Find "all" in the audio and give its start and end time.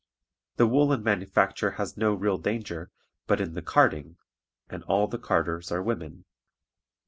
4.85-5.05